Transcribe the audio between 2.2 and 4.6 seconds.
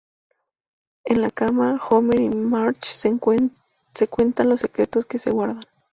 y Marge se cuentan